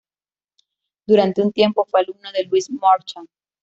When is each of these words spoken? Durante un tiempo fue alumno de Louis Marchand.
Durante 1.05 1.43
un 1.43 1.51
tiempo 1.51 1.85
fue 1.85 1.99
alumno 1.99 2.31
de 2.31 2.45
Louis 2.45 2.71
Marchand. 2.71 3.29